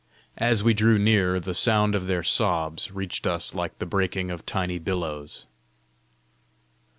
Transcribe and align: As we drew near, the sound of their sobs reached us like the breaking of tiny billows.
As 0.39 0.63
we 0.63 0.73
drew 0.73 0.97
near, 0.97 1.39
the 1.39 1.53
sound 1.53 1.93
of 1.93 2.07
their 2.07 2.23
sobs 2.23 2.89
reached 2.89 3.27
us 3.27 3.53
like 3.53 3.77
the 3.77 3.85
breaking 3.85 4.31
of 4.31 4.47
tiny 4.47 4.79
billows. 4.79 5.45